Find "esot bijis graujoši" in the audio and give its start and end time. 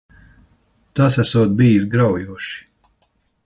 1.25-2.59